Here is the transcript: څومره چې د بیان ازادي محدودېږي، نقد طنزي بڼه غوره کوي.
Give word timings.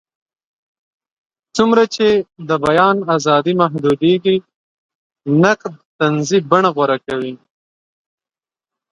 څومره 1.55 1.83
چې 1.95 2.07
د 2.49 2.51
بیان 2.65 2.97
ازادي 3.15 3.53
محدودېږي، 3.61 4.37
نقد 5.43 5.73
طنزي 5.97 6.39
بڼه 6.51 6.69
غوره 6.75 6.97
کوي. 7.05 7.33